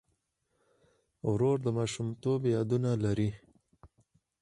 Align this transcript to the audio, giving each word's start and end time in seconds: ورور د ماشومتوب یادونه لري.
ورور 1.31 1.57
د 1.65 1.67
ماشومتوب 1.77 2.39
یادونه 2.55 2.91
لري. 3.03 3.29